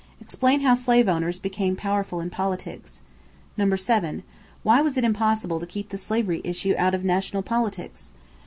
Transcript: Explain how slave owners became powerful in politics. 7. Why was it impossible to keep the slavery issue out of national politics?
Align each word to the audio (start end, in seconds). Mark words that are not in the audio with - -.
Explain 0.19 0.61
how 0.61 0.73
slave 0.73 1.07
owners 1.07 1.37
became 1.37 1.75
powerful 1.75 2.21
in 2.21 2.31
politics. 2.31 3.01
7. 3.75 4.23
Why 4.63 4.81
was 4.81 4.97
it 4.97 5.03
impossible 5.03 5.59
to 5.59 5.67
keep 5.67 5.89
the 5.89 5.97
slavery 5.99 6.41
issue 6.43 6.73
out 6.79 6.95
of 6.95 7.03
national 7.05 7.43
politics? 7.43 8.11